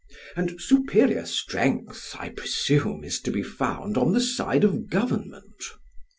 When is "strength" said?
1.27-2.15